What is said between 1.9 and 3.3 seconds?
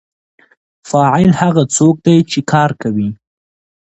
دی چې کار کوي.